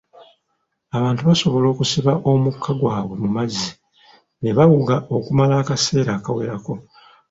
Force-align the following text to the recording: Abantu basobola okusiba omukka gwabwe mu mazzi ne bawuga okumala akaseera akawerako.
Abantu 0.97 1.21
basobola 1.29 1.65
okusiba 1.69 2.13
omukka 2.31 2.71
gwabwe 2.79 3.15
mu 3.21 3.29
mazzi 3.35 3.69
ne 4.41 4.51
bawuga 4.57 4.95
okumala 5.15 5.53
akaseera 5.61 6.11
akawerako. 6.17 6.73